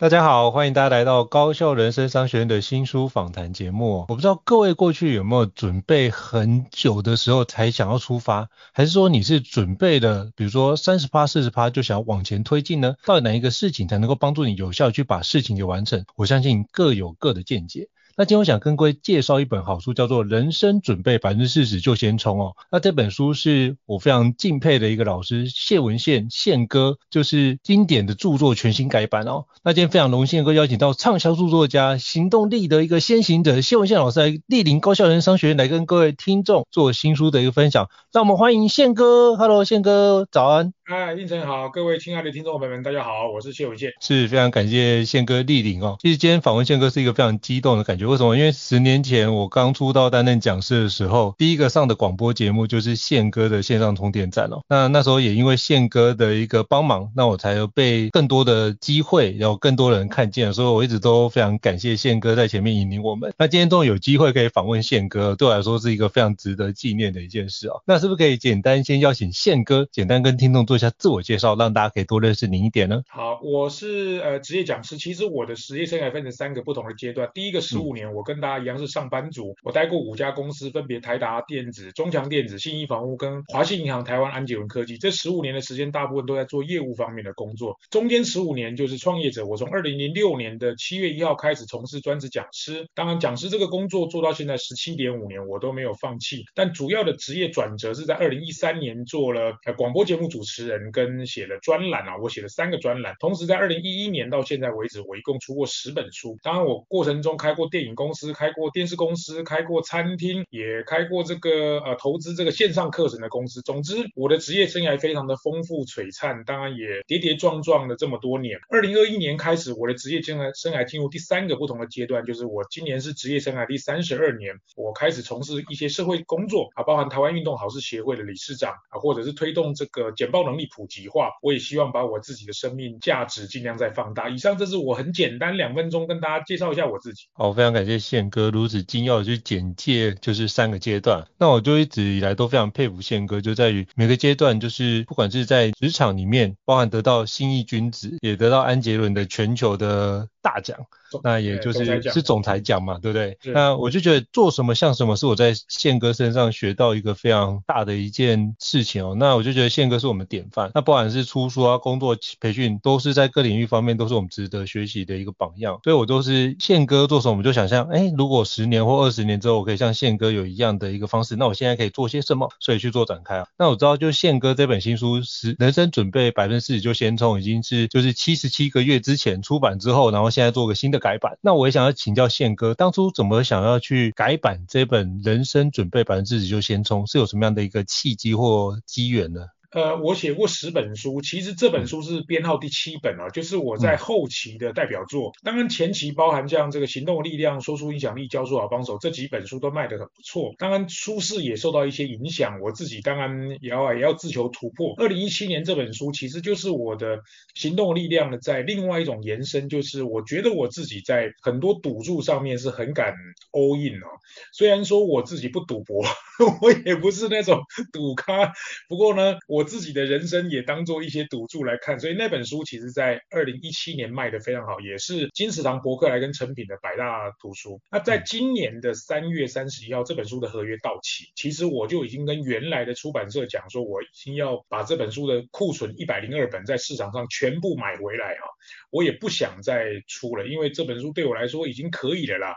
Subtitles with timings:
[0.00, 4.06] 大家好，欢迎大家来到高校人生商学院的新书访谈节目。
[4.08, 12.94] 我不知道各位过去有没有准备很久的时候才想要出发，还是说你是准备的，比如说三十趴、四十趴就想要往前推进呢？
[13.04, 16.04] 到底哪一个事情才能够帮助你有效去把事情给完成？
[16.14, 17.88] 我相信各有各的见解。
[18.20, 22.56] 那今天我想跟各位介绍一本好书，叫做《人生准备百分之四十就先冲》哦。
[22.68, 29.44] 那这本书是我非常敬佩的一个老师谢文宪宪哥，就是经典的著作全新改版哦。
[29.62, 37.88] 那今天非常荣幸能够邀请到畅销著作家、行动力的一个先行者谢文宪老师来莅临高校人商学院来跟各位听众做新书的一个分享。
[38.12, 40.72] 让我们欢迎宪哥，Hello，宪哥，早安。
[40.82, 45.98] 嗨，胤丞好，各位亲爱的听众朋友们，大家好，我是谢文宪，是非常感谢宪哥莅临哦。
[46.00, 48.34] 其实今天访问宪哥是一个非常激动的感觉，为什么？
[48.36, 54.62] 因为十年前我刚出道担任讲师的时候，第一个上的广播节目就是宪哥的线上充电站哦。
[54.68, 63.32] 那那时候也因为宪哥的一个帮忙，那我才有被更多的机会，有更多人看见，所以我一直都非常感谢宪哥在前面引领我们。
[63.38, 67.82] 那今天终于有机会可以访问宪哥，对我来说是一个非常值得纪念的一件事哦。
[67.86, 71.56] 那是不是可以简单先邀请宪哥，简单跟听众做一下自我介绍？
[71.56, 73.02] 让大家可以多认识您一点呢。
[73.08, 74.96] 好，我是呃职业讲师。
[74.96, 77.28] 其实我的职业生涯分成三个不同的阶段。
[77.34, 84.96] 第一个十五年，我跟大家一样是上班族，我待过五家公司，分别台达电子、中强电子、信义房屋跟华信银行、台湾安捷伦科技。
[84.96, 87.76] 这十五年的时间，大部分都在做业务方面的工作。
[87.90, 89.44] 中间十五年就是创业者。
[89.44, 92.86] 我从二零零六年的七月一号开始从事专职讲师。
[92.94, 96.44] 当然，讲师这个工作做到现在十七点五年，我都没有放弃。
[96.54, 101.48] 但主要的职业转折是在二零一三年做了广播节目主持人跟写。
[101.48, 106.36] 了专栏啊，我写了三个专栏，同时在二零一一年到现在为止，我一共出过十本书。
[106.42, 113.60] 当然，我过程中开过电影公司，开过电视公司，开过餐厅，也开过这个呃投资这个线上课程的公司。
[113.62, 118.58] 总之，我的职业生涯非常的丰富璀璨，当然也跌跌撞撞的这么多年。
[118.70, 131.30] 二零二一年开始，我的职业生涯生涯进入第三个不同的阶段，就是我今年是职业生涯第三十二年，我开始从事一些社会工作啊，包含台湾运动好事协会的理事长啊，或者是推动这个简报能力普及化。
[131.42, 134.28] 我也希望把我自己的生命价值尽量再放大。
[134.28, 137.24] 以上这是我很简单两分钟跟大家介绍一下我自己。
[137.32, 141.24] 好，非常感谢宪哥如此精要的去简介，就是三个阶段。
[141.38, 150.78] 那我就一直以来都非常佩服宪哥，就在于每个阶段，就是不管是在职场里面，包含得到新义君子，也得到安杰伦的全球的大奖。
[151.22, 153.38] 那也就是是总裁奖嘛，对不对？
[153.54, 159.16] 那我就觉得做什么像什么，是我在宪哥身上学到一个非常大的一件事情哦。
[159.18, 160.70] 那我就觉得宪哥是我们典范。
[160.74, 165.80] 那不管是出书啊、工作培训，都是在各领域方面都是我们值得学习的一个榜样。
[165.82, 172.50] 所以我都是宪哥做什么，我们就想象，哎，如果十年或二十年之后，我可以像宪哥有一样的一个方式，那我现在可以做些什么？
[172.60, 173.46] 所以去做展开啊。
[173.56, 181.38] 那我知道，就宪哥这本新书是人生准备百分之四十就先冲，已经是就是七十七个月之前出版之后，然后现在做个新的改版。
[181.40, 189.40] 那我也想要请教宪哥，当初怎么想要去改版这本《人生准备百分之四十就先冲》，是有什么样的一个契机或机缘呢？
[189.70, 195.32] 呃，我写过十本书，其实这本书是编号第七本啊，就是我在后期的代表作。
[195.42, 200.54] 当然前期包含像这个行动力量、说出影响力、教书好帮手这几本书都卖得很不错。
[200.56, 204.94] 当然书市也受到一些影响，我自己当然也要也要自求突破。
[204.96, 207.20] 二零一七年这本书其实就是我的
[207.54, 213.12] 行动力量的在另外一种延伸，就是我觉得我自己在很多赌注上面是很敢
[213.52, 214.06] all in 哦。
[214.52, 216.02] 虽然说我自己不赌博，
[216.62, 217.60] 我也不是那种
[217.92, 218.52] 赌咖，
[218.88, 221.98] 不过呢，我自己的人生也当做一些赌注来看。
[221.98, 227.80] 所以那本书其实在二零一七年卖的非常好，也是金石堂博客来跟成品的百大图书。
[227.90, 238.42] 那在今年的三月三十一号，这本书的合约到期，其实我就已经跟原来的出版社讲说，我已经要把这本书的库存一百零二本在市场上全部买回来啊，
[238.90, 242.54] 我也不想再出了，因为这本书对我来说已经可以了啦。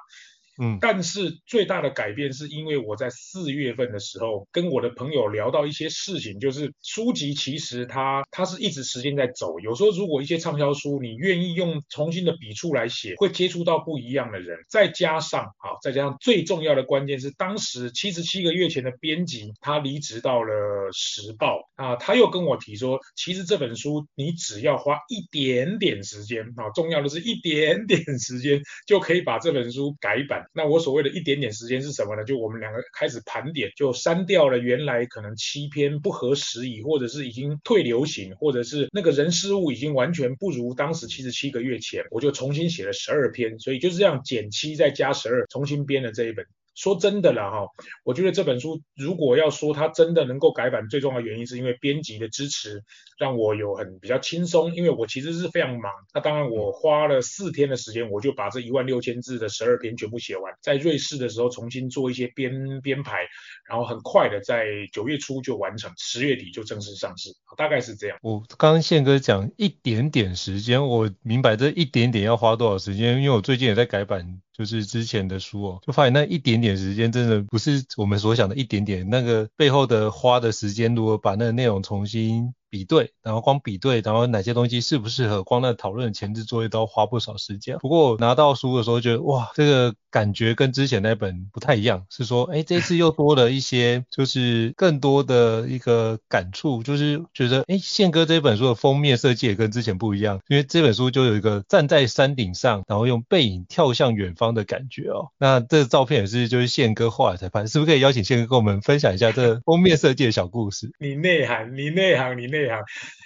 [0.62, 20.54] 嗯，但是最大的改变是因为我在四月份的时候跟我的朋友聊到一些事情，就是书籍其实它它是一直时间在走，有时候如果一些畅销书你愿意用重新的笔触来写，会接触到不一样的人，再加上啊，再加上最重要的关键是当时七十七个月前的编辑他离职到了
[20.94, 30.46] 时报啊，他又跟我提说，其实这本书你只要花一点点时间啊，重要的是一点点时间就可以把这本书改版。
[30.54, 32.24] 那我所谓的一点点时间是什么呢？
[32.24, 46.46] 就我们两个开始盘点，就删掉了原来可能七篇不合时宜，或者是已经退流行，或者是那个人事物已经完全不如当时七十七个月前，我就重新写了十二篇，所以就是这样减七再加十二，重新编了这一本。
[46.74, 47.68] 说真的啦哈，
[48.04, 52.84] 我觉得这本书如果要说它真的能够改版，最重要的原因是因为编辑的支持，
[53.20, 54.74] 让我有很比较轻松。
[54.74, 63.28] 因为我其实是非常忙，那当然我花了四天的时间，我就把这一万六千字的十二篇全部写完，在瑞士的时候重新做一些编编排，
[63.70, 68.18] 然后很快的在九月初就完成，十月底就正式上市，大概是这样。
[68.22, 74.42] 我刚刚宪哥讲一点点时间，我明白这一点点要花多少时间，因为我最近也在改版。
[74.66, 87.78] 就是之前的书哦，就发现那一点点时间真的不是我们所想的一点点，那个背后的花的时间，如果把那个内容重新比对，然后光比对，然后哪些东西适不适合，光那讨论前置作业都要花不少时间。
[87.80, 105.28] 不过拿到书的时候觉得哇，这个感觉跟之前那本不太一样，是说哎，这次又多了一些，就是更多的一个感触，就是觉得哎，宪哥这本书的封面设计也跟之前不一样，因为这本书就有一个站在山顶上，然后用背影跳向远方的感觉哦。
[105.38, 110.90] 那这照片也是就是宪哥后来才拍，是不是可以邀请宪哥跟我们分享一下这封面设计的小故事？
[110.98, 112.61] 你内行，你内行，你内。
[112.62, 112.78] 对啊，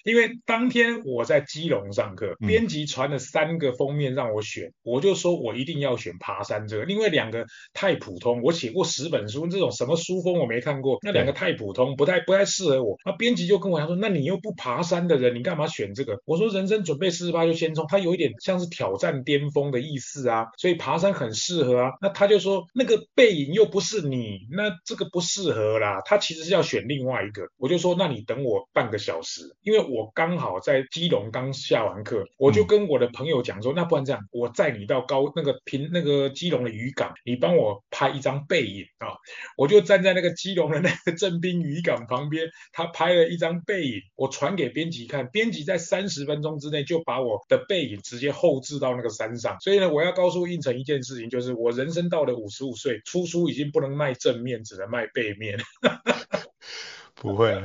[0.06, 12.98] 因为当天我在基隆上课，编辑传了三个封面让我选，我就说我一定要选爬山这个，另外两个太普通，我写过十本书，这种什么书风我没看过，那两个太普通，不太不太适合我。
[13.04, 16.18] 那编辑就跟我讲说，那你又不爬山的人，你干嘛选这个？
[16.24, 21.92] 我说人生准备四十八就先冲，他有一点像是挑战巅峰的意思啊，所以爬山很适合啊。
[22.00, 27.46] 那他就说那个背影又不是你，那这个不适合啦，他其实是要选另外一个。
[27.58, 29.25] 我就说那你等我半个小时。
[29.62, 39.16] 因为我刚好在基隆刚下完课，我就跟我的朋友讲说，那不然这样，我载你到高那个平那个基隆的渔港，你帮我拍一张背影啊，
[39.58, 55.58] 我就站在那个基隆的那个正滨渔港旁边，他拍了一张背影，我传给编辑看，编辑在三十分钟之内就把我的背影直接后置到那个山上，所以呢，我要告诉应成一件事情，就是我人生到了五十五岁，出书已经不能卖正面，只能卖背面。
[57.22, 57.64] 不会，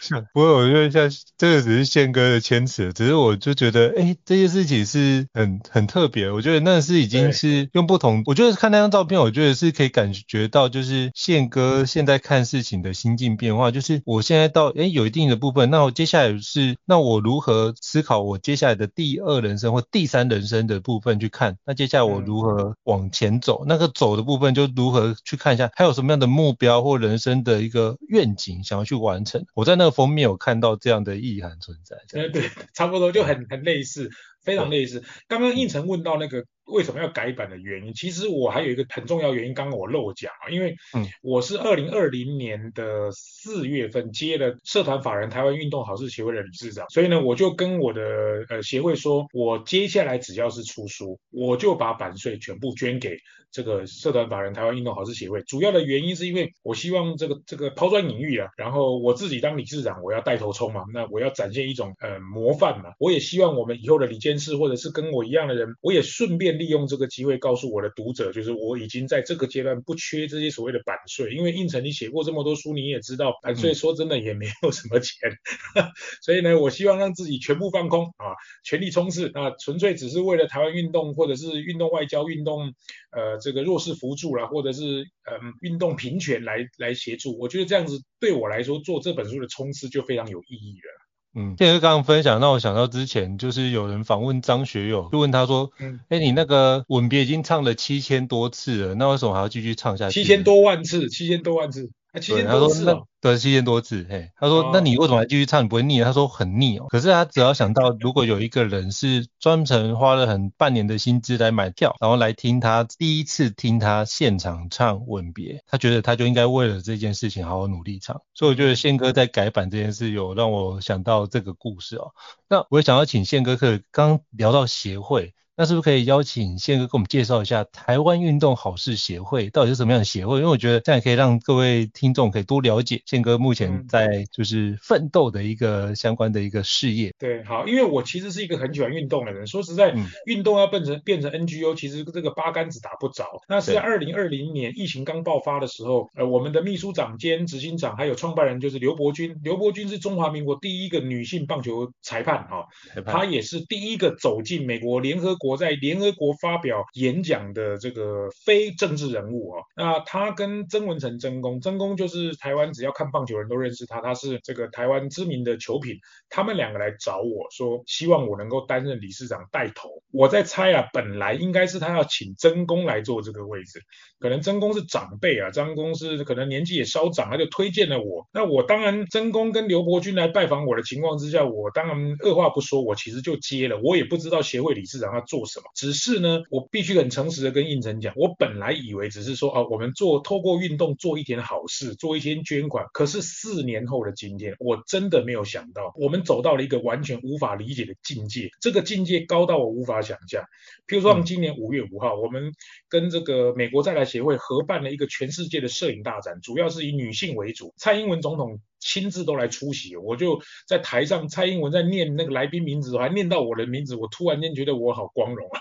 [0.00, 6.30] 像不会，我觉得像这个只是宪哥的牵扯，只是我就觉得，哎，这件事情是很很特别。
[6.30, 13.70] 我觉得那是已经是用不同，我觉得看那张照片，我觉得是可以感觉到，就是宪哥现在看事情的心境变化。
[13.70, 21.56] 就是我现在到，哎，有一定的部分，那我接下来是，那我如何思考我接下来的第二人生或第三人生的部分去看？
[21.64, 23.64] 那接下来我如何往前走？
[23.66, 29.02] 那个走的部分就如何去看一下，还有什么样的目标或人生的一个愿景想去。
[29.02, 31.96] 完成，我在那个封面有看到这样的意涵存在。
[32.06, 34.10] 对，差不多就很很类似，
[34.42, 35.02] 非常类似。
[35.28, 36.44] 刚刚应成问到那个。
[36.66, 37.92] 为什么要改版的原因？
[37.92, 40.74] 其实我还有一个很重要原因，刚刚我漏讲啊，因为
[41.20, 48.02] 我是二零二零年的四月份接了社团法人台湾运动好事协会的理事长，所以呢，我就跟我的
[48.48, 53.16] 呃协会说，我接下来只要是出书，我就把版税全部捐给
[53.50, 55.42] 这个社团法人台湾运动好事协会。
[55.42, 66.52] 主要的原因是因为我希望这个这个抛砖引玉啊，然后我自己当理事长，我要带头冲嘛，那我要展现一种呃模范嘛，我也希望我们以后的理监事或者是跟我一样的人，我也顺便。
[66.62, 75.30] 利用这个机会告诉我的读者，就是我已经在这个阶段不缺这些所谓的版税，因为应承你写过这么多书，你也知道版税说真的也没有什么钱，
[75.74, 75.90] 嗯、
[76.22, 82.74] 所以呢，我希望让自己全部放空啊，全力冲刺啊，纯粹只是为了台湾运动或者是运动外交、运动
[83.10, 91.11] 呃这个弱势扶助啦，或者是嗯、呃、运动平权来来协助，我觉得这样子对我来说做这本书的冲刺就非常有意义了。
[91.34, 100.22] 嗯，建哥刚刚分享，让我想到之前就是有人访问张学友，就问他说，嗯，哎，你那个吻别已经唱了七千多次了，那为什么还要继续唱下去？
[100.22, 101.90] 七千多万次，七千多万次。
[102.12, 105.64] 啊、七千多次哦，对，七千多次，嘿，他说，那你为什么还继续唱？
[105.64, 106.02] 你不会腻？
[106.02, 106.84] 他说很腻哦。
[106.90, 118.20] 可是他只要想到，如果有一个人是专程花了很半年的薪资来买票，然后来听他第一次听他现场唱《吻别》，他觉得他就应该为了这件事情好好努力唱。
[118.34, 122.12] 所以我觉得宪哥在改版这件事有让我想到这个故事哦。
[122.46, 125.32] 那我也想要请宪哥，可刚聊到协会。
[125.54, 130.38] 那是不是可以邀请宪哥给我们介绍一下台湾运动好事协会到底是什么样的协会？
[130.38, 137.12] 因为我觉得这样也可以让各位听众可以多了解宪哥目前在就是奋斗的一个相关的一个事业。
[137.18, 139.46] 对，好，因为我其实是一个很喜欢运动的人。
[139.46, 139.94] 说实在，
[140.24, 143.42] 运动要变成变成 NGO，其实这个八竿子打不着。
[143.46, 152.66] 那是在二零二零年疫情刚爆发的时候，呃，我们的秘书长兼执行长还有创办人就是刘伯钧，刘伯钧是中华民国第一个女性棒球裁判哈，
[153.04, 165.96] 她也是第一个走进美国联合国，在联合国发表演讲的这个非政治人物啊，那他跟曾文成曾公，曾公就是台湾只要看棒球人都认识他，他是这个台湾知名的球品，
[166.30, 169.90] 他们两个来找我说，希望我能够担任理事长带头。
[170.12, 173.80] 我在猜啊，本来应该是他要请曾公来做这个位置，
[174.20, 178.28] 可能曾公是长辈啊，张公是可能年纪也稍长，他就推荐了我。
[178.32, 183.80] 那我当然曾公跟刘伯钧来拜访我的情况之下，我当然二话不说，我其实就接了。
[183.82, 185.64] 我也不知道协会理事长要做什么。
[185.74, 192.84] 只是呢，我必须很诚实的跟胤丞讲，我本来以为只是说啊，我们做透过运动做一点好事，做一些捐款。
[192.92, 198.50] 可是四年后的今天，我真的没有想到，我们走到了一个完全无法理解的境界。
[198.60, 200.42] 这个境界高到我无法想象。
[200.86, 202.52] 譬如说，今年五月五号，我们
[202.90, 207.72] 跟这个美国再来协会合办了一个全世界的摄影大展，主要是以女性为主。
[207.78, 215.60] 蔡英文总统亲自都来出席，我就在台上，蔡英文在念那个来宾名字，还念到我的名字，我突然间觉得我好光荣啊。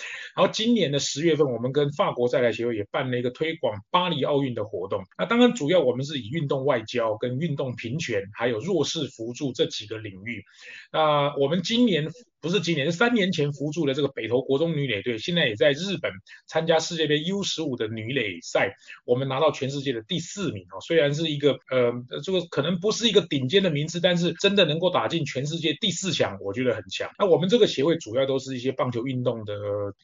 [0.34, 5.04] 然后今年的十月份，我们跟法国再来协会也办了一个推广巴黎奥运的活动。
[5.18, 10.42] 那当然主要我们是以运动外交、跟运动平权，还有弱势扶助这几个领域。
[10.90, 12.08] 那我们今年。
[12.42, 16.10] 不是今年，是三年前扶助的这个北投国中女垒队，现在也在日本
[16.48, 21.92] 参加世界杯 U 十五的女垒赛，我们拿到全世界的第四名啊，虽然是一个呃，
[22.24, 27.08] 这个可能不是一个顶尖的名次，但是真的能够打进全世界第四强，我觉得很强。
[27.16, 29.54] 那我们这个协会主要都是一些棒球运动的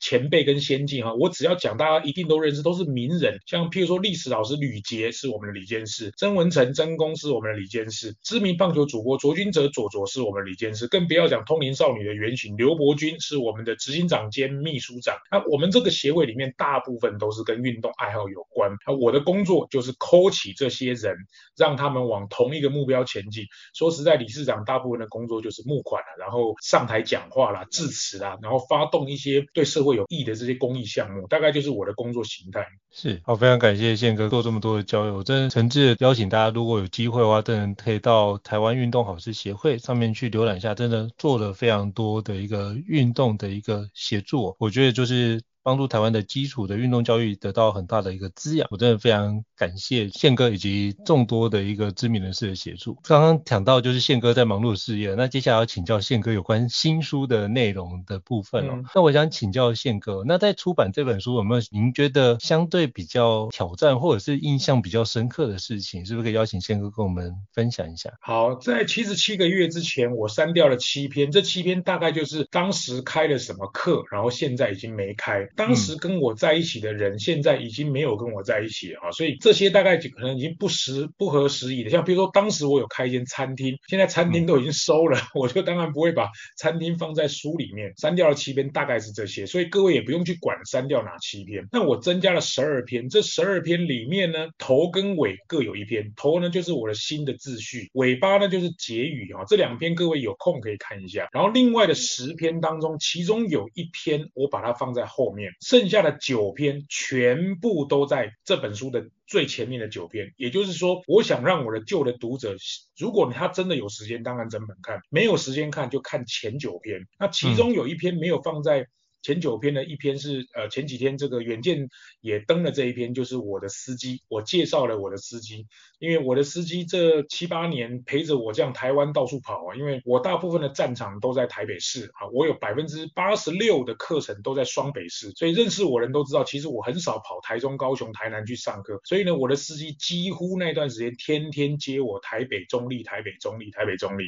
[0.00, 12.56] 前辈跟先进啊，我只要讲大家一定都认识，都是名人，像譬如说历史老师吕杰是我们的李监事，曾文成曾公是我们的李监事，知名棒球主播卓君哲卓卓是我们的李监事，更不要讲通灵少女的原原。
[12.56, 15.16] 刘伯钧是我们的执行长兼秘书长。
[15.30, 18.72] 那我们这个协会里面大部分都是跟运动爱好有关。
[18.86, 21.16] 那我的工作就是抠起这些人，
[21.56, 23.44] 让他们往同一个目标前进。
[23.74, 32.66] 说实在，理事长大部分的工作就是募款了，然后上台讲话啦、致辞啦，然后发动一些对社会有益的这些公益项目，大概就是我的工作形态。
[32.90, 45.42] 是，好，非常感谢宪哥做这么多的交流，我真的诚挚的邀请大家，如果有机会的话，真的可以到台湾运动好事协会上面去浏览一下，真的做了非常多的一个运动的一个协作，我觉得就是。
[45.60, 52.96] 帮助台湾的基础的运动教育得到很大的一个滋养，我真的非常感谢宪哥以及众多的一个知名人士的协助。
[53.02, 58.74] 刚刚讲到就是宪哥在忙碌的事业，那接下来要请教宪哥有关新书的内容的部分哦。
[58.74, 66.06] 嗯、那我想请教宪哥，那在出版这本书有没有您觉得相对比较挑战或者是印象比较深刻的事情？
[66.06, 68.12] 是不是可以邀请宪哥跟我们分享一下？
[68.20, 75.48] 好，在七十七个月之前，我删掉了七篇，这七篇大概就是当时开了什么课，然后现在已经没开。
[75.56, 81.88] 当时跟我在一起的人，现在已经没有跟我在一起了啊，所以这些大概就可能已经不时不合时宜的。
[81.88, 86.28] 像比如说，当时我有开一间餐厅，现在餐厅都已经收了， 我就当然不会把
[86.58, 87.94] 餐厅放在书里面。
[87.96, 91.66] 删掉了七篇，大概是这些，所以各位也不用去管删掉哪七篇。
[91.72, 99.44] 那我增加了十二篇，这十二篇里面呢，头跟尾各有一篇，头呢就是我的新的秩序，尾巴呢就是结语啊。
[99.48, 101.26] 这两篇各位有空可以看一下。
[101.32, 112.56] 然后另外的十篇当中，其中有一篇我把它放在后面，剩下的九篇全部都在这本书的最前面的九篇，也就是说，我想让我的旧的读者，
[112.98, 117.06] 如果他真的有时间，当然整本看；没有时间看，就看前九篇。
[117.20, 118.88] 那其中有一篇没有放在
[119.22, 121.88] 前九篇的一篇是呃前几天这个远见
[122.20, 125.66] 也登了这一篇，就是我的司机，我介绍了我的司机，
[125.98, 144.24] 因为我的司机这七八年陪着我这样台湾到处跑啊，因为我大部分的战场都在台北市啊，我有百分之八十六的课程都在双北市，所以认识我的人都知道，其实我很少跑台中、高雄、台南去上课，所以呢，我的司机几乎那段时间天天接我台北中立、台北中立、台北中立，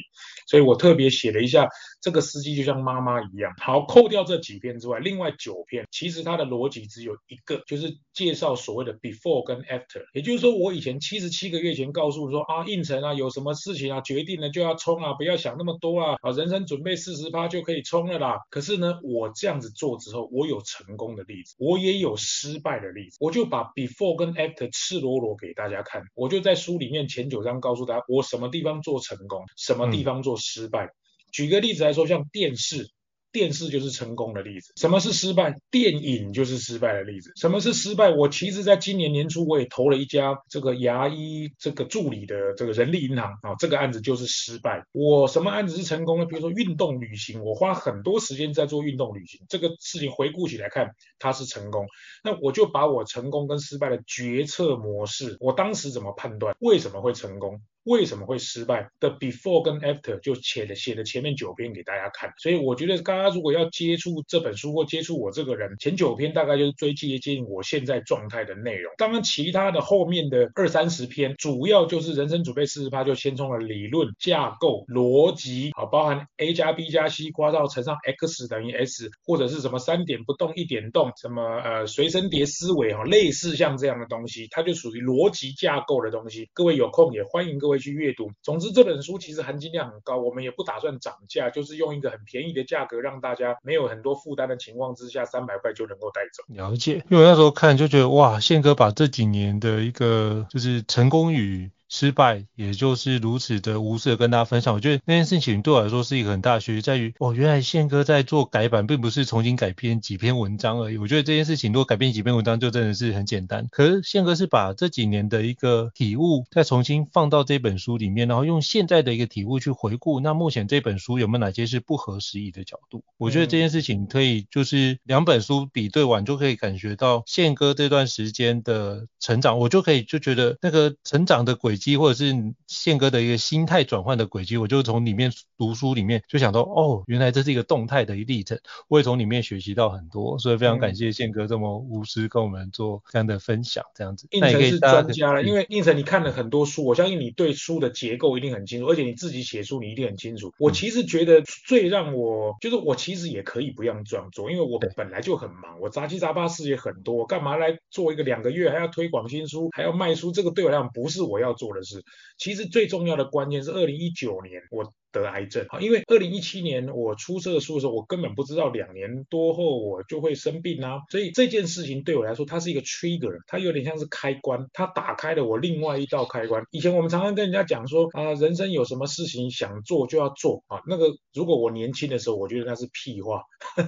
[0.47, 1.67] 所以我特别写了一下，
[2.01, 3.53] 这个司机就像妈妈一样。
[3.59, 18.39] 好，扣掉这几篇之外，另外九篇其实它的逻辑只有一个，就是介绍所谓的 before 跟 after，也就是说我以前七十七个月前告诉你说啊，应承啊，有什么事情啊，决定了就要冲啊，不要想那么多啊，啊，人生准备四十趴就可以冲了啦。
[18.49, 30.85] 可是呢，我这样子做之后，我有成功的例子，我也有失败的例子，我就把 before 跟 after 赤裸裸给大家看，我就在书里面前九章告诉大家，我什么地方做成功，什么地方做失败。
[30.85, 30.89] 嗯
[31.31, 32.89] 举个例子来说，像电视，
[33.31, 34.73] 电视就是成功的例子。
[34.75, 35.55] 什么是失败？
[35.71, 37.31] 电影就是失败的例子。
[37.37, 38.09] 什么是失败？
[38.09, 44.83] 我其实在今年年初我也投了一家这个牙医这个助理的这个人力银行啊，这个案子就是失败。
[44.91, 46.25] 我什么案子是成功的？
[46.25, 51.87] 比如说运动旅行，我花很多时间在做运动旅行，这个事情回顾起来看，它是成功。
[52.25, 57.61] 那我就把我成功跟失败的决策模式，我当时怎么判断，为什么会成功？
[57.83, 68.93] 为什么会失败的 before 跟 after 就写了写了前面九篇给大家看，所以我觉得大家如果要接触这本书或接触我这个人，前九篇大概就是最接近我现在状态的内容。
[68.97, 86.47] 当然，其他的后面的二三十篇，主要就是人生准备四十趴就先从了理论架构、逻辑，啊，包含 a 加 b 加 c 刮到乘上 x 等于 s，或者是什么三点不动一点动，什么呃随身碟思维哈，类似像这样的东西，它就属于逻辑架构的东西。
[86.53, 87.70] 各位有空也欢迎各位。
[87.71, 88.29] 会去阅读。
[88.43, 96.43] 总之，这本书其实含金量很高，我们也不打算涨价，就是用一个很便宜的价格，让大家没有很多负担的情况之下，三百块就能够带走。
[96.53, 101.71] 了解，因为那时候看就觉得，哇，宪哥把这几年的一个就是成功与。
[101.91, 110.97] 失败也就是如此的无私的跟大家分享，我觉得那件事情对我来说是一个很大的学习，在于哦，原来宪哥在做改版，并不是重新改编几篇文章而已。
[110.97, 113.67] 我觉得这件事情如果改编几篇文章，就真的是很简单。
[113.69, 123.03] 可是宪哥是把这几年的一个体悟，再重新放到这本书里面，然后用现在的一个体悟去回顾，那目前这本书有没有哪些是不合时宜的角度？
[123.17, 131.91] 我觉得这件事情可以就是两本书比对完，就可以感觉到宪哥这段时间的成长，我就可以就觉得那个成长的轨迹迹。
[132.01, 132.33] 或者是
[132.65, 144.25] 宪哥的一个心态转换的轨迹，我就从里面读书里面就想到，哦，原来这是一个动态的一历程，我也从里面学习到很多，所以非常感谢宪哥这么无私跟我们做这样的分享，这样子。
[144.31, 150.53] 胤丞是专家了，因为胤丞你看了很多书，我相信你对书的结构一定很清楚，而且你自己写书你一定很清楚。
[150.57, 161.81] 我其实觉得最让我就是我其实也可以不要这样做，因为我本来就很忙，我杂七杂八事也很多，干嘛来做一个两个月还要推广新书，还要卖书，这个对我来讲不是我要做或者。
[161.83, 162.03] 是，
[162.37, 176.63] 其实最重要的关键是二零一九年我得癌症啊，因为二零一七年我出这个书的时候，我根本不知道两年多后我就会生病啊，所以这件事情对我来说，它是一个 trigger，它有点像是开关，它打开了我另外一道开关。
[176.71, 183.41] 以前我们常常跟人家讲说啊，人生有什么事情想做就要做啊，那个如果我年轻的时候，我觉得那是屁话，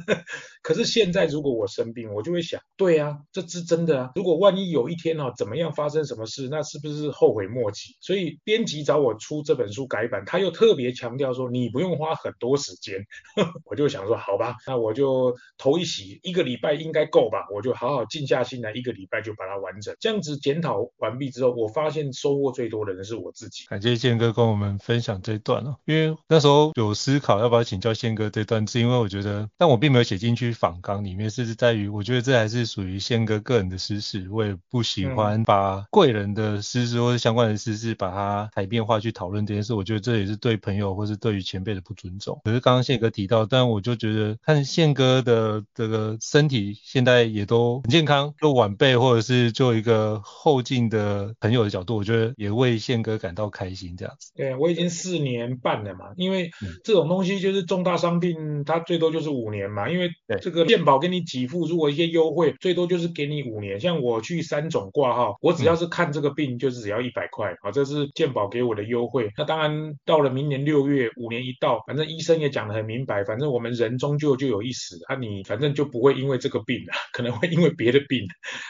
[0.61, 7.95] 可是现在如果我生病，我就会想，对啊，这是真的啊，如果万一有一天啊，怎么样发生什么事，那是不是后悔莫及？
[8.01, 11.12] 所以编辑找我出这本书改版，他又特别强。
[11.13, 13.05] 强调说你不用花很多时间，
[13.65, 19.95] 我就想说好吧，那我就头一洗一个礼拜应该够吧，我就好好静下心来，一个礼拜就把它完成。
[19.99, 23.67] 这样子检讨完毕之后，我发现收获最多的人是我自己。
[23.67, 41.02] 感谢宪哥跟我们分享这段哦，因为那时候有思考要不要请教宪哥这段，是因为我觉得，但我并没有写进去访纲里面，是在于我觉得这还是属于宪哥个人的私事，我也不喜欢把贵人的私事或者相关的私事把它台面化去讨论这件事，我觉得这也是对朋友或。
[41.03, 54.31] 或是对于前辈的不尊重，可是刚刚宪哥提到，但我就觉得看宪哥的这个身体现在也都很健康，就晚辈或者是做一个后进的朋友的角度，我觉得也为宪哥感到开心这样子。
[54.33, 56.51] 对，我已经四年半了嘛，因为
[56.85, 60.09] 这种东西就是重大伤病，它最多就是五年嘛，因为
[60.41, 63.77] 这个健保给你给付，如果一些优惠，最多就是给你五年。
[63.77, 69.29] 像我去三种挂号，我只要是看这个病，就是只要一百块，啊，这是健保给我的优惠。
[69.35, 70.92] 那当然到了明年六月。
[70.93, 78.27] 月，五年一到，反正医生也讲得很明白，反正我们人终究就有一死，啊，你反正就不会因为这个病，可能会因为别的病，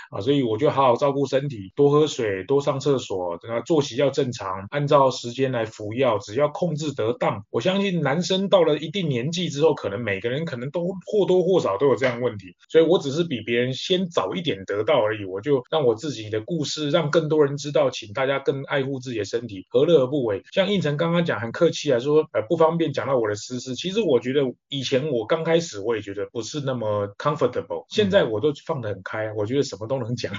[0.09, 20.43] 啊，所以我就好好照顾身体，多喝水，多上厕所，然后作息要正常，按照时间来服药，只要控制得当，我相信男生到了一定年纪之后，可能每个人可能都或多或少都有这样问题，所以我只是比别人先早一点得到而已，我就让我自己的故事让更多人知道，请大家更爱护自己的身体，何乐而不为？
[20.51, 30.33] 像胤丞刚刚讲很客气啊，说呃不方便讲到我的私事，其实我觉得以前我刚开始我也觉得不是那么 comfortable，现在我都放得很开，我觉得什么都能讲，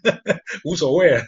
[0.64, 1.22] 无所谓啊。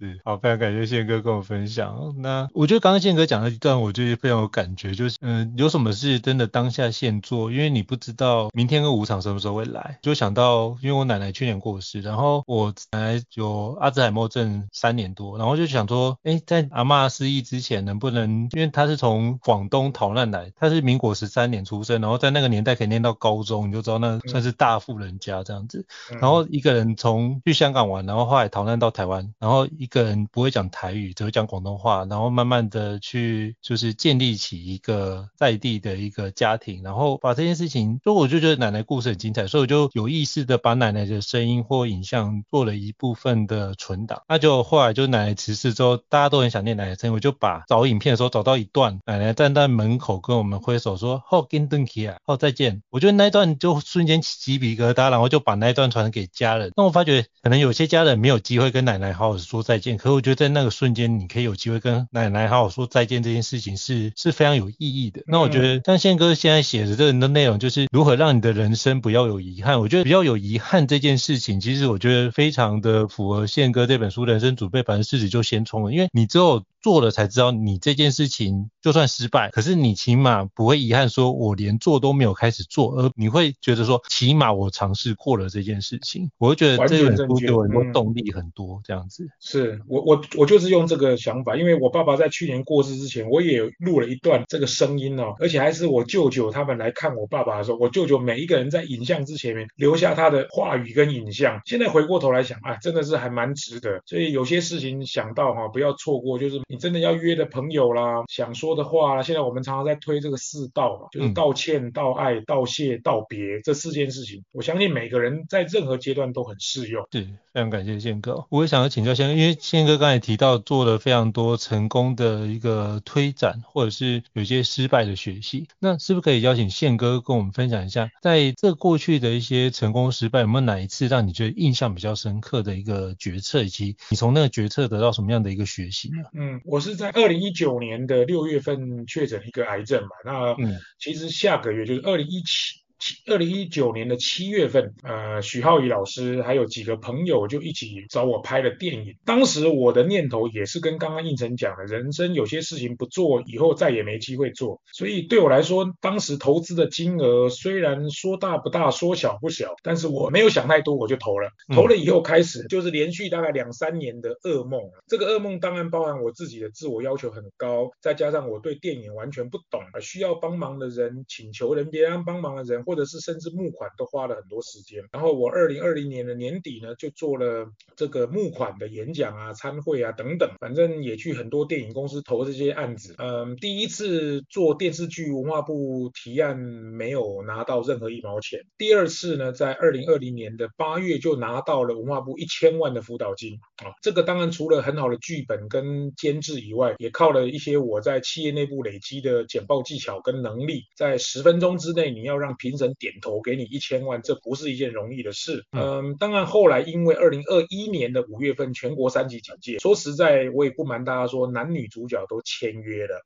[0.00, 2.14] 是，好，非常感谢宪哥跟我分享。
[2.16, 9.98] 那我觉得刚刚宪哥讲了一段，我觉得非常有感觉，就是嗯，有什么事真的当下现做，因为你不知道明天跟无常什么时候会来。
[10.00, 25.84] 就想到，因为我奶奶去年过世，然后我奶奶有阿兹海默症三年多，然后就想说，哎，在阿嬷失忆之前，能不能，因为她是从广东逃难来，她是民国十三年出生，然后在那个年代可以念到高中，你就知道那算是大富人家这样子。
[26.18, 44.22] 然后一个人从去香港玩，然后后来逃难到台湾，然后一个人不会讲台语，只会讲广东话，然后慢慢的去就是建立起一个在地的一个家庭，然后把这件事情，所以我就觉得奶奶故事很精彩，所以我就有意识的把奶奶的声音或影像做了一部分的存档。
[44.28, 52.82] 那就后来就奶奶辞世之后，大家都很想念奶奶声音，我就把找影片的时候找到一段奶奶站在门口跟我们挥手说好跟登起啊，好再见。
[52.90, 56.70] 我觉得那一段就瞬间起鸡皮疙瘩，然后就把那一段传给家人。
[56.76, 65.22] 那我发觉可能有些家人没有机会跟奶奶好好说再见，可我觉得在那个瞬间，你可以有机会跟奶奶好好说再见，这件事情是是非常有意义的。
[65.26, 69.80] 那我觉得像宪哥现在写的这个的内容，就是如何让你的人生不要有遗憾。
[69.80, 76.62] 我觉得比较有遗憾这件事情，其实我觉得非常的符合宪哥这本书《人生准备百分之四十就先冲了》，因为你之后。
[76.80, 86.30] 做了才知道，你这件事情就算失败，可是你起码不会遗憾说，我连做都没有开始做，而你会觉得说，起码我尝试过了这件事情。
[86.38, 89.24] 我会觉得这本书给我很多动力很多，这样子。
[89.24, 101.60] 嗯、是我我我就是用这个想法，因为我爸爸在去年过世之前，我也录了一段这个声音哦，而且还是我舅舅他们来看我爸爸的时候，我舅舅每一个人在影像之前面留下他的话语跟影像。
[101.66, 104.00] 现在回过头来想，啊，真的是还蛮值得。
[104.06, 106.62] 所以有些事情想到哈，不要错过，就是。
[106.70, 114.44] 你真的要约的朋友啦，想说的话啦，现在我们常常在推这个四道嘛，就是道歉、道爱、道谢、道别这四件事情。
[114.52, 117.04] 我相信每个人在任何阶段都很适用。
[117.10, 118.46] 是，非常感谢宪哥。
[118.50, 136.28] 我也想要请教宪哥，因为宪哥刚才提到做了非常多成功的一个推展，或者是有些失败的学习，那是不是可以邀请宪哥跟我们分享一下，在这过去的一些成功失败，有没有哪一次让你觉得印象比较深刻的一个决策，以及你从那个决策得到什么样的一个学习呢？
[136.34, 140.56] 嗯，我是在二零一九年的六月份确诊一个癌症嘛，那
[140.98, 142.79] 其实下个月就是二零一七。
[143.26, 149.16] 二零一九年的七月份，呃，许浩宇老师还有几个朋友就一起找我拍了电影。
[149.24, 154.80] 当时我的念头也是跟刚刚应成讲的，人生有些事情不做，以后再也没机会做。
[154.92, 161.48] 所以对我来说，当时投资的金额虽然说大不大，说小不小，但是我没有想太多，我就投了。
[161.74, 164.80] 投了以后开始就是连续大概两三年的噩梦。
[165.06, 172.84] 这个噩梦当然包含我自己的自我要求很高，再加上我对电影完全不懂，需要帮忙的人，请求人别人帮忙的人。
[172.90, 183.14] 或者是甚至募款都花了很多时间，然后我二零二零年的年底呢，就做了这个募款的演讲啊、参会啊等等，反正也去很多电影公司投这些案子。
[183.18, 188.66] 嗯，第一次做电视剧，文化部提案没有拿到任何一毛钱。
[188.76, 193.94] 第二次呢，在二零二零年的八月就拿到了文化部一千万的辅导金啊。
[194.02, 205.66] 这个当然除了很好的剧本跟监制以外，也靠了一些我在企业内部累积的简报技巧跟能力，在十分钟之内你要让评审点头给你一千万，这不是一件容易的事。
[205.72, 213.22] 嗯，当然后来因为二零二一年的五月份全国三级警戒，说实在我也不瞒大家说，男女主角都签约了。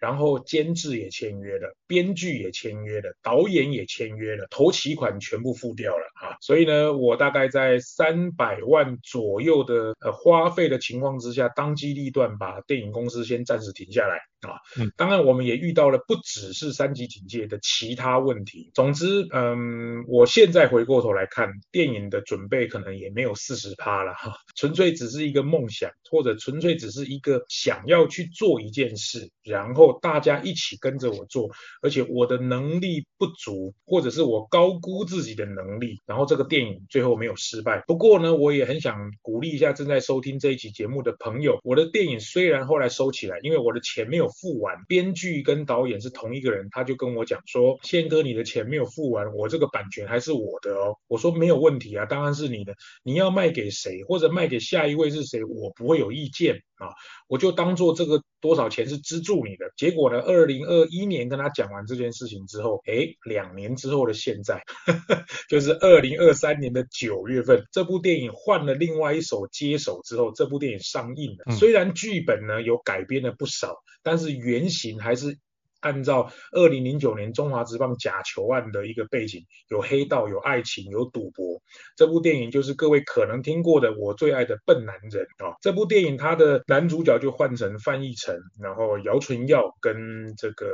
[0.00, 6.36] 然后监制也签约了，编剧也签约了，导演也签约了，头期款全部付掉了啊！
[6.40, 14.16] 所以呢，我大概在三百万左右的呃花费的情况之下，当机立断把电影公司先暂时停下来
[14.48, 14.58] 啊。
[14.78, 18.70] 嗯，当然我们也遇到了不只是三级警戒的其他问题。
[18.74, 29.83] 总之，嗯，我现在回过头来看，电影的准备可能也没有四十趴了哈， 纯粹只是一个梦想，或者纯粹只是一个想要去做一件事，然后。
[29.92, 31.50] 大家一起跟着我做，
[31.82, 37.82] 而且我的能力不足，或者是我高估自己的能力，然后这个电影最后没有失败。
[37.86, 50.96] 不过呢，我也很想鼓励一下正在收听这一期节目的朋友，我的电影虽然后来收起来，因为我的钱没有付完，编剧跟导演是同一个人，他就跟我讲说，宪哥你的钱没有付完，我这个版权还是我的哦。
[51.08, 56.62] 我说没有问题啊，当然是你的，你要卖给谁或者卖给下一位是谁，我不会有意见。
[56.76, 56.90] 啊，
[57.28, 59.72] 我就当做这个多少钱是资助你的。
[59.76, 71.56] 结果呢，二零二一年跟他讲完这件事情之后，诶，两年之后的现在，呵 呵就是二零二三年的九月份，这部电影换了另外一手接手之后，这部电影上映了。
[71.56, 75.38] 虽然剧本呢有改编了不少，但是原型还是。
[75.84, 81.60] 按照二零零九年中华职棒假球案的一个背景，有黑道，有爱情，有赌博。
[81.94, 85.54] 这部电影就是各位可能听过的《我最爱的笨男人》啊。
[85.60, 90.66] 这部电影它的男主角就换成范逸臣，然后姚纯耀跟这个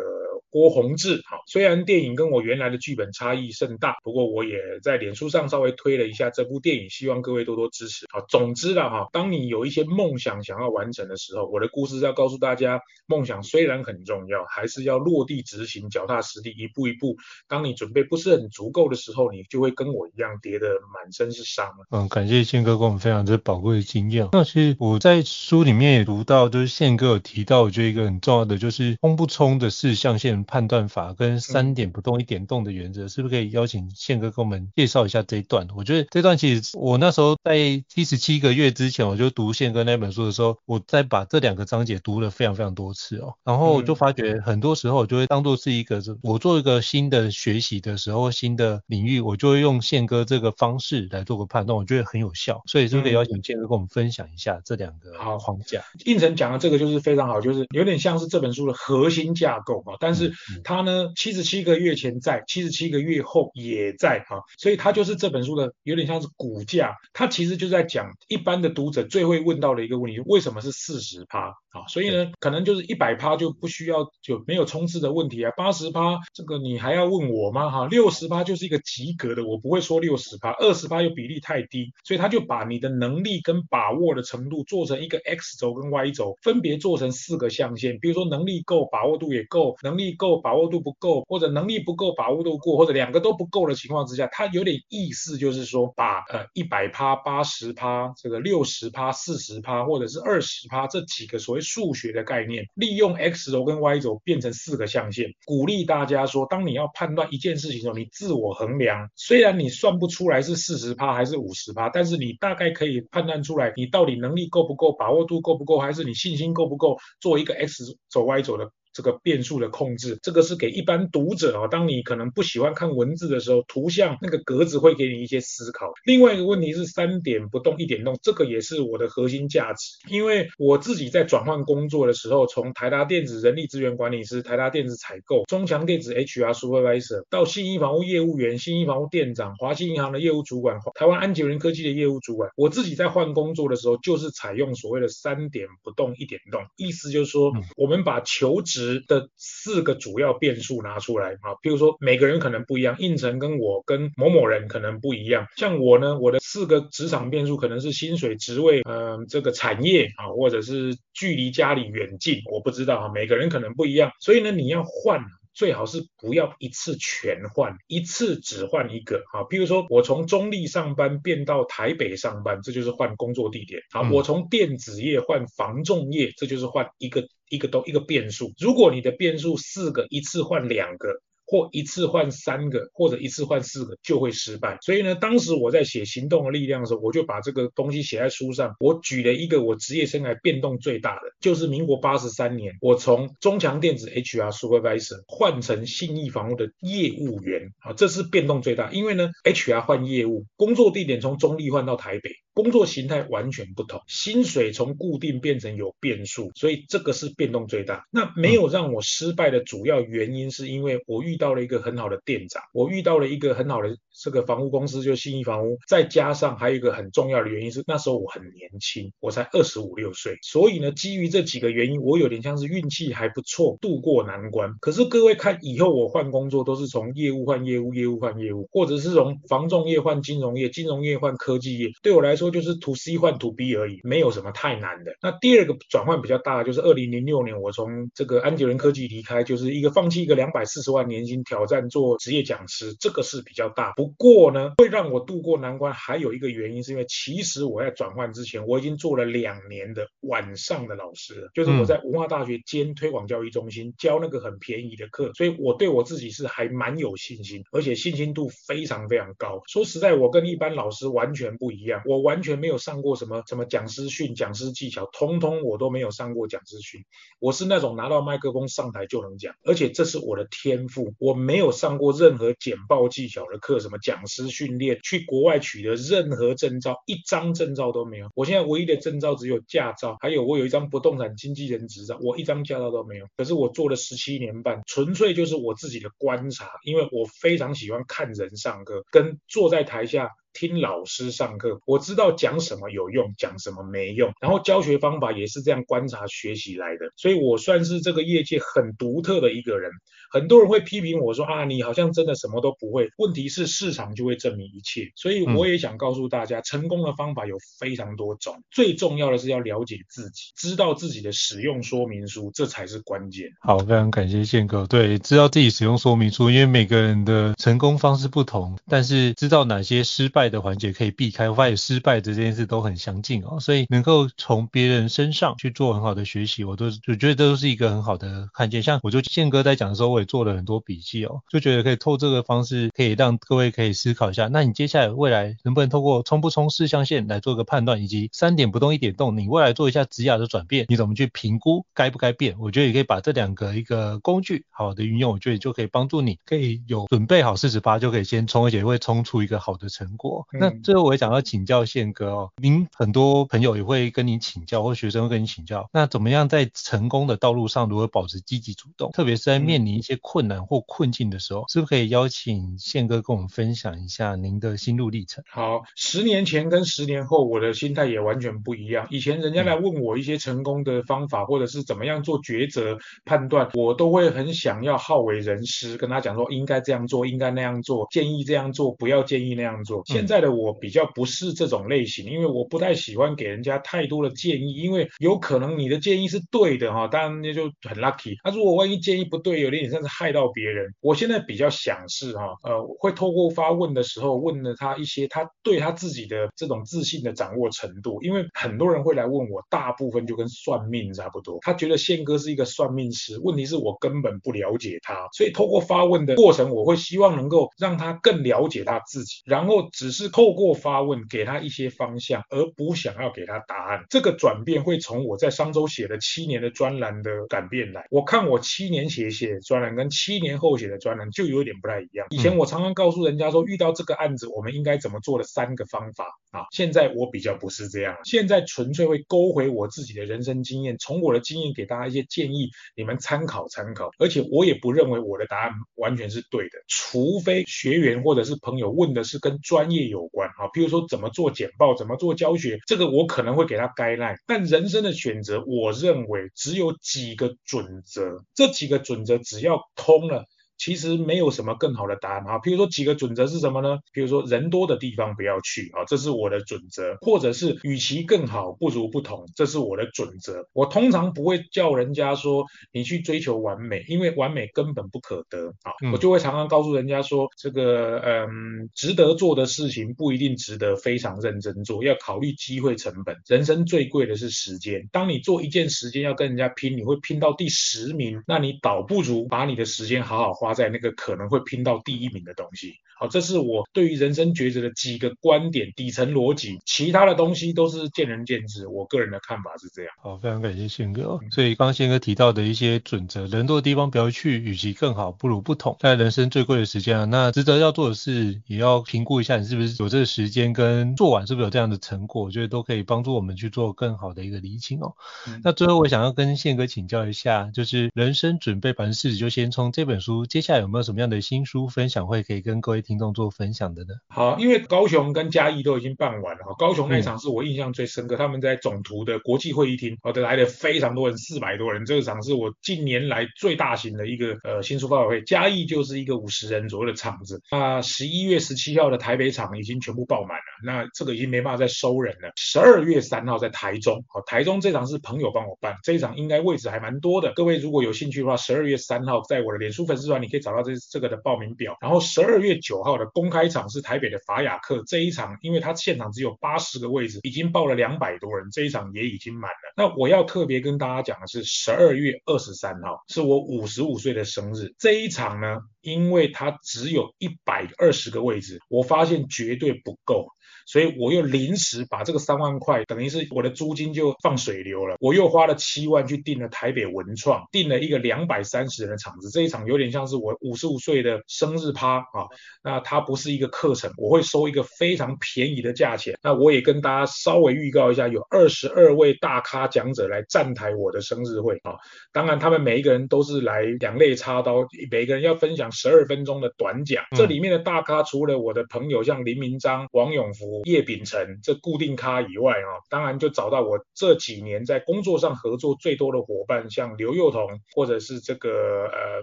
[0.51, 1.21] 郭宏志。
[1.27, 8.07] 好，虽然电影跟我原来的剧本差异甚大，不过我也在脸书上稍微推了一下这部电影，希望各位多多支持。
[8.11, 15.01] 好，总之了哈，当你有一些梦想想要完成的时候，我的故事要告诉大家，梦想虽然很重要，还是要。
[15.01, 17.17] 落地执行，脚踏实地，一步一步。
[17.49, 21.71] 当你准备不是很足够的时候，你就会跟我一样跌得满身是伤。
[21.91, 24.29] 嗯，感谢宪哥跟我们分享这宝贵的经验。
[24.33, 35.67] 那其实我在书里面也读到，就是宪哥有提到，我觉得一个很重要的就是冲不冲的四象限判断法跟三点不动一点动的原则，嗯、是不是可以邀请宪哥跟我们介绍一下这一段？
[35.75, 45.01] 我觉得这段其实我那时候在七十七个月之前，我就读宪哥那本书的时候，我在把这两个章节读了非常非常多次哦，然后我就发觉很多时候。
[45.01, 52.61] 我就会当做是一个，我做一个新的学习的时候，新的领域，我就会用宪哥这个方式来做个判断，我觉得很有效。
[52.67, 55.83] 所以是不是可以邀请宪哥跟我们分享一下这两个框架？
[56.05, 59.97] 应成讲的这个就是非常好，就是有点像是这本书的核心架构啊。
[60.01, 60.30] 但是
[60.65, 66.95] 它呢，七十七个月前在，七十七个月后也在啊，所以它就是这本书的有点像是骨架。
[67.13, 71.55] 它其实就在讲一般的读者最会问到的一个问题：为什么是四十趴？
[71.71, 75.53] 啊，所以呢，可能就是一百趴就不需要，就没有冲刺的问题啊。
[75.57, 77.71] 八十趴这个你还要问我吗？
[77.71, 88.01] 哈，六十趴就是一个及格的，我不会说六十趴，二十趴又比例太低，所以他就把你的能力跟把握的程度做成一个 X 轴跟 Y 轴，分别做成四个象限。
[88.01, 101.61] 比如说能力够，把握度也够；能力够，把握度不够，或者能力不够，把握度过，或者两个都不够的情况之下，它有点意思，就是说把呃一百趴、八十趴、这个六十趴、四十趴，或者是二十趴这几个所谓。
[101.71, 118.73] 数学的概念，利用 X 轴跟 Y 轴变成四个象限，鼓励大家说，当你要判断一件事情的时候，你自我衡量，虽然你算不出来是四十趴还是五十趴，但是你大概可以判断出来，你到底能力够不够，把握度够不够，还是你信心够不够，做一个 X 轴 Y 轴的。
[118.93, 121.69] 这个变数的控制，这个是给一般读者啊。
[121.69, 125.93] 当你可能不喜欢看文字的时候，图像那个格子会给你一些思考。
[126.05, 129.97] 另外一个问题是三点不动一点动，这个也是我的核心价值。
[130.09, 155.47] 因为我自己在转换工作的时候，从台达电子人力资源管理师、台达电子采购、中强电子 HR Supervisor 到信义房屋业务员、信义房屋店长、华信银行的业务主管、台湾安捷人科技的业务主管，我自己在换工作的时候，就是采用所谓的三点不动一点动，意思就是说，我们把求职的四个主要变数拿出来啊，譬如说每个人可能不一样，应成跟我跟某某人可能不一样。
[155.57, 164.11] 像我呢，我的四个职场变数可能是薪水、职位，嗯、这个产业啊，或者是距离家里远近，我不知道啊，每个人可能不一样。
[164.21, 165.21] 所以呢，你要换。
[165.61, 169.45] 最好是不要一次全换，一次只换一个啊。
[169.51, 173.79] 譬如说我从中立上班变到台北上班，这就是换工作地点。
[173.91, 178.55] 好，我从电子业换防重业，这就是换一个一个都一个变数。
[178.59, 181.21] 如果你的变数四个，一次换两个。
[181.51, 184.79] 或一次换三个，或者一次换四个就会失败。
[184.83, 188.77] 所以呢，当时我在写《行动的力量》的时候，我就把这个东西写在书上。
[188.79, 198.93] 我举了一个我职业生涯变动最大的，就是民国八十三年，我从中强电子 HR Supervisor 换成信义房屋的业务员啊，这是变动最大。
[198.93, 202.31] 因为呢，HR 换业务，工作地点从中坜换到台北。
[202.63, 208.05] 工作形态完全不同，薪水从固定变成有变数，所以这个是变动最大。
[208.11, 215.79] 那没有让我失败的主要原因，是因为我遇到了一个很好的店长，我遇到了一个很好的这个房屋公司，就是信义房屋。
[215.89, 220.37] 再加上还有一个很重要的原因是，那时候我很年轻，我才二十五六岁。
[220.43, 224.75] 所以呢，基于这几个原因，我有点像是运气还不错，度过难关。
[224.81, 231.89] 可是各位看，以后我换工作都是从业务换业务，业务换业务，或者是从房仲业换金融业，金融业换科技业。
[232.03, 232.51] 对我来说。
[232.51, 235.13] 就是 to C 换 to B 而已，没有什么太难的。
[235.23, 243.93] 那第二个转换比较大的就是二零零六年我从这个安捷伦科技离开，就是一个放弃一个两百四十万年薪挑战做职业讲师，这个是比较大。
[243.93, 259.63] 不过呢，会让我度过难关还有一个原因是因为其实我在转换之前我已经做了两年的晚上的老师了，就是我在文化大学兼推广教育中心教那个很便宜的课，所以我对我自己是还蛮有信心，而且信心度非常非常高。
[259.67, 267.05] 说实在，我跟一般老师完全不一样，我完全没有上过什么什么讲师训、讲师技巧，通通我都没有上过讲师训。
[267.39, 271.15] 我是那种拿到麦克风上台就能讲，而且这是我的天赋。
[271.19, 278.29] 我没有上过任何简报技巧的课，什么讲师训练，去国外取得任何证照，一张证照都没有。
[278.35, 283.27] 我现在唯一的证照只有驾照，还有我有一张不动产经纪人执照，我一张驾照都没有。
[283.37, 290.31] 可是我做了十七年半，纯粹就是我自己的观察，因为我非常喜欢看人上课，跟坐在台下。
[290.53, 299.93] 听老师上课，我知道讲什么有用，讲什么没用，然后教学方法也是这样观察学习来的，所以我算是这个业界很独特的一个人。
[300.31, 303.11] 很多人会批评我说啊，你好像真的什么都不会。
[303.19, 313.51] 问题是市场就会证明一切，所以我也想告诉大家，成功的方法有非常多种，最重要的是要了解自己，知道自己的使用说明书，这才是关键。
[313.61, 314.87] 好，非常感谢宪哥。
[314.87, 328.81] 对，知道自己使用说明书，因为每个人的成功方式不同，但是知道哪些失败的环节可以避开，我发现失败这件事都很相近哦，所以能够从别人身上去做很好的学习，我都我觉得都是一个很好的看见。
[328.83, 342.57] 像我就宪哥在讲的时候，我也做了很多笔记哦，就觉得可以透这个方式，可以让各位可以思考一下，那你接下来未来能不能透过冲不冲四象限来做个判断，以及三点不动一点动，你未来做一下职涯的转变，你怎么去评估该不该变？
[342.59, 350.47] 我觉得也可以把这两个一个工具好的运用，我觉得就可以帮助你可以有准备好四十八就可以先冲，而且会冲出一个好的成果。
[350.53, 365.43] 嗯、那最后我也想要请教宪哥哦，您很多朋友也会跟你请教，或学生会跟你请教，那怎么样在成功的道路上如何保持积极主动，特别是在面临一些困难或困境的时候，是不是可以邀请宪哥跟我们分享一下您的心路历程？
[365.51, 369.07] 好，十年前跟十年后，我的心态也完全不一样。
[369.11, 380.03] 以前人家来问我一些成功的方法，或者是怎么样做抉择判断，我都会很想要好为人师，跟他讲说应该这样做，应该那样做，建议这样做，不要建议那样做。
[380.07, 388.37] 现在的我比较不是这种类型，因为我不太喜欢给人家太多的建议，因为有可能你的建议是对的哈，当然那就很 lucky。
[388.45, 390.95] 那如果万一建议不对，有点甚至害到别人。
[391.01, 414.05] 我现在比较想是哈，呃，会透过发问的时候问了他一些他对他自己的这种自信的掌握程度，因为很多人会来问我，大部分就跟算命差不多，他觉得宪哥是一个算命师，问题是我根本不了解他，所以透过发问的过程，我会希望能够让他更了解他自己，然后只是透过发问给他一些方向，而不想要给他答案。
[414.09, 422.27] 这个转变会从我在商周写了七年的专栏的改变来，我看我七年写写专栏跟七年后写的专栏就有点不太一样。
[422.31, 426.67] 以前我常常告诉人家说，遇到这个案子我们应该怎么做的三个方法啊。
[426.73, 434.11] 现在我比较不是这样，现在纯粹会勾回我自己的人生经验，从我的经验给大家一些建议，你们参考参考。
[434.19, 444.37] 而且我也不认为我的答案完全是对的，除非学员或者是朋友问的是跟专业有关啊，譬如说怎么做简报，怎么做教学，这个我可能会给他改烂。
[444.47, 450.45] 但人生的选择，我认为只有几个准则，这几个准则只要通了。
[450.81, 453.99] 其实没有什么更好的答案啊，比如说几个准则是什么呢？
[454.15, 460.67] 比如说人多的地方不要去啊，这是我的准则，或者是与其更好不如不同，这是我的准则。
[460.73, 465.93] 我通常不会叫人家说你去追求完美，因为完美根本不可得啊。
[466.11, 473.37] 我就会常常告诉人家说，这个嗯，值得做的事情不一定值得非常认真做，要考虑机会成本。
[473.47, 480.70] 人生最贵的是时间，当你做一件时间要跟人家拼，你会拼到第十名，那你倒不如把你的时间好好花。
[480.75, 488.87] 在那个可能会拼到第一名的东西，好，这是我对于人生抉择的几个观点底层逻辑，其他的东西都是见仁见智。
[488.87, 490.13] 我个人的看法是这样。
[490.23, 491.39] 好，非常感谢宪哥。
[491.51, 495.97] 所以刚刚宪哥提到的一些准则，人多的地方不要去，与其更好不如不同。
[496.01, 505.15] 在人生最贵的时间啊，那值得要做的事，也要评估一下你是不是有这个时间，跟做完是不是有这样的成果，我觉得都可以帮助我们去做更好的一个厘清哦。
[505.47, 510.47] 嗯、那最后我想要跟宪哥请教一下，就是人生准备百分之四十就先从这本书。
[510.47, 514.15] 接下来有没有什么样的新书分享会可以跟各位听众做分享的呢？
[514.29, 525.43] 好，因为高雄跟嘉义都已经办完了哈，高雄那场是我印象最深刻，嗯、他们在总图的国际会议厅，好的来了非常多人，四百多人，这个场是我近年来最大型的一个呃新书发表会。
[525.43, 532.53] 嘉义就是一个五十人左右的场子，那十一月十七号的台北场已经全部爆满了，那这个已经没办法再收人了。
[532.57, 549.95] 十二月三号在台中，好，台中这场是朋友帮我办，这一场应该位置还蛮多的，各位如果有兴趣的话，十二月三号在我的脸书粉丝团你可以找到这这个的报名表，然后十二月九号的公开场是台北的法雅克，这一场因为它现场只有八十个位置，已经报了两百多人，这一场也已经满了。
[549.97, 560.49] 那我要特别跟大家讲的是，十二月二十三号是我五十五岁的生日，这一场呢，因为它只有一百二十个位置，我发现绝对不够。
[560.87, 565.15] 所以我又临时把这个三万块，等于是我的租金就放水流了。
[565.21, 569.51] 我又花了七万去订了台北文创，订了一个两百三十人的场子。
[569.51, 572.49] 这一场有点像是我五十五岁的生日趴啊。
[572.83, 576.37] 那它不是一个课程，我会收一个非常便宜的价钱。
[576.43, 581.95] 那我也跟大家稍微预告一下，有二十二位大咖讲者来站台我的生日会啊。
[582.33, 587.25] 当然他们每一个人都是来两肋插刀，每一个人要分享十二分钟的短讲。
[587.37, 590.83] 这里面的大咖除了我的朋友像林明章、王永福。
[590.85, 598.71] 叶秉成这固定咖以外啊，当然就找到我这几年在工作上合作最多的伙伴，像刘幼彤或者是这个
[599.07, 599.43] 呃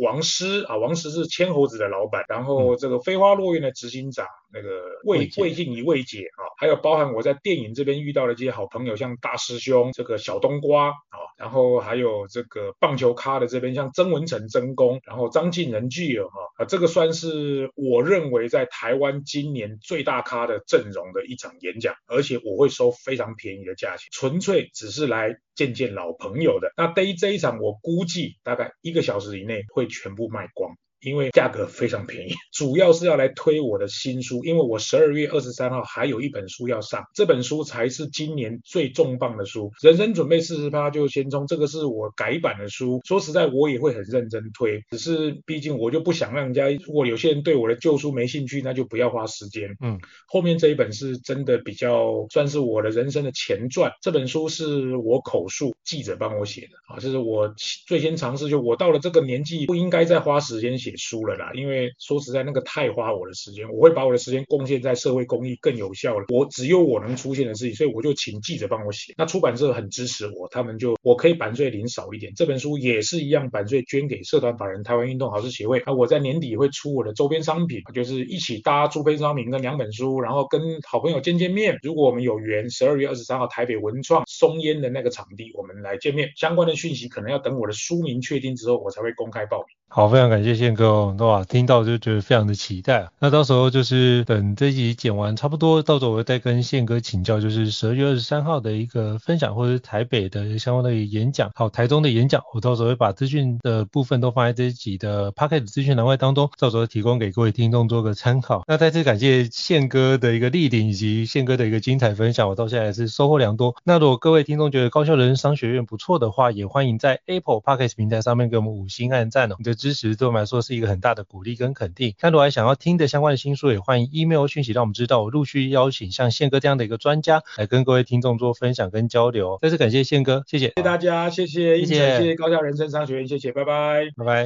[0.00, 4.26] 王师啊，王师是千猴子的老板，然后这个飞花落院的执行长。
[4.54, 26.72] 那个魏魏静怡魏姐啊，还有包含我在电影这边遇到的这些好朋友，像大师兄这个小冬瓜啊，然后还有这个棒球咖的这边，像曾文成曾公，然后张晋人具有哈啊，这个算是我认为在台湾今年最大咖的阵容的一场演讲，而且我会收非常便宜的价钱，纯粹只是来见见老朋友的。
[26.76, 30.76] 那对于这一场，我估计大概一个小时以内会全部卖光。
[31.02, 39.72] 因为价格非常便宜， 主要是要来推我的新书，因为我十二月二十三号还有一本书要上，这本书才是今年最重磅的书。
[39.82, 43.00] 人生准备四十趴就先冲，这个是我改版的书。
[43.04, 49.76] 说实在，我也会很认真推，只是毕竟我就不想让人家，如果有些人对我的旧书没兴趣，那就不要花时间。
[49.80, 49.98] 嗯，
[50.28, 57.52] 后面这一本是真的比较算是我的人生的前传，这本书是我口述，记者帮我写的啊，这是我
[57.88, 60.91] 最先尝试，就我到了这个年纪不应该再花时间写。
[60.96, 66.26] 输了啦，因为说实在，那个太花我的时间，我会把我的时间贡献在社会公益更有效了。
[66.28, 69.14] 我只有我能出现的事情，所以我就请记者帮我写。
[69.16, 72.32] 那出版社很支持我，他们就我可以版税领少一点。
[72.34, 75.82] 这本书也是一样，版税捐给社团法人台湾运动好事协会。
[75.86, 81.78] 那我在年底会出我的周边商品，就是一起搭朱飞商品跟两本书，然后跟好朋友见见面。
[81.82, 86.30] 如果我们有缘，十二月二十三号台北文创松烟的那个场地，我们来见面。
[86.36, 89.66] 相关的讯息可能要等我的书名确定之后，我才会公开报名。
[89.88, 93.08] 好，非常感谢宪哥哦，哇，听到就觉得非常的期待。
[93.18, 108.62] 那到时候就是等这集剪完差不多，到时候我会再跟宪哥请教，就是十二月二十三号的一个分享，或者是台北的相关的演讲，好，台中的演讲，我到时候会把资讯的部分都放在这一集的 Podcast 资讯栏位当中，到时候提供给各位听众做个参考。
[108.66, 113.74] 那再次感谢宪哥的一个莅临以及宪哥的一个精彩分享，我到现在也是收获良多。
[113.84, 122.14] 那如果各位听众觉得高效人商学院不错的话，也欢迎在 Apple Podcast 平台上面给我们五星按赞哦，你的支持对我们来说是一个很大的鼓励跟肯定。
[122.20, 129.58] 那如果还想要听的相关的新书，也欢迎 email 讯息让我们知道，我陆续邀请像宪哥这样的一个专家来跟各位听众做分享跟交流。
[129.62, 134.44] 再次感谢宪哥，谢谢，谢谢大家，谢谢，谢谢，谢谢高校人生商学院，谢谢，拜拜，拜拜。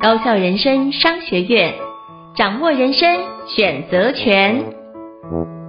[0.00, 1.74] 高校人生商学院，
[2.34, 5.59] 掌握人生选择权。